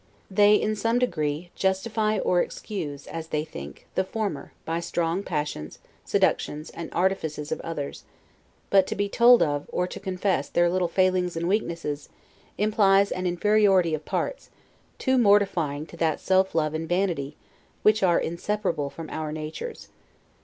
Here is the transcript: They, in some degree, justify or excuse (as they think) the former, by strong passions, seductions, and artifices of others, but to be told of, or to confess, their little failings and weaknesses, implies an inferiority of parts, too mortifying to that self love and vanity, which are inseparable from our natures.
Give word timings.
They, 0.31 0.55
in 0.55 0.75
some 0.75 0.97
degree, 0.97 1.51
justify 1.53 2.17
or 2.17 2.41
excuse 2.41 3.05
(as 3.05 3.27
they 3.27 3.45
think) 3.45 3.85
the 3.93 4.03
former, 4.03 4.51
by 4.65 4.79
strong 4.79 5.21
passions, 5.21 5.77
seductions, 6.03 6.71
and 6.71 6.89
artifices 6.91 7.51
of 7.51 7.59
others, 7.61 8.03
but 8.71 8.87
to 8.87 8.95
be 8.95 9.07
told 9.07 9.43
of, 9.43 9.67
or 9.71 9.85
to 9.85 9.99
confess, 9.99 10.49
their 10.49 10.71
little 10.71 10.87
failings 10.87 11.37
and 11.37 11.47
weaknesses, 11.47 12.09
implies 12.57 13.11
an 13.11 13.27
inferiority 13.27 13.93
of 13.93 14.03
parts, 14.03 14.49
too 14.97 15.19
mortifying 15.19 15.85
to 15.85 15.97
that 15.97 16.19
self 16.19 16.55
love 16.55 16.73
and 16.73 16.89
vanity, 16.89 17.37
which 17.83 18.01
are 18.01 18.19
inseparable 18.19 18.89
from 18.89 19.07
our 19.11 19.31
natures. 19.31 19.89